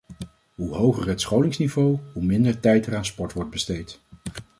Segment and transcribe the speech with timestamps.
[0.55, 4.01] Hoe hoger het scholingsniveau, hoe minder tijd er aan sport wordt besteed.